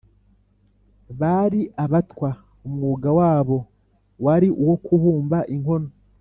[1.19, 2.29] Bari abatwa;
[2.67, 3.57] umwuga wabo
[4.25, 5.89] wari uwo kubumba inkono